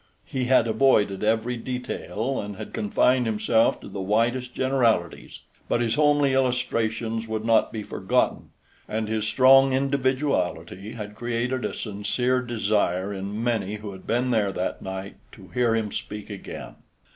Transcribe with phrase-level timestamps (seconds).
[0.25, 5.93] He had avoided every detail, and had confined himself to the widest generalities, but his
[5.93, 8.49] homely illustrations would not be forgotten,
[8.87, 14.51] and his strong individuality had created a sincere desire in many who had been there
[14.51, 16.77] that night to hear him speak again.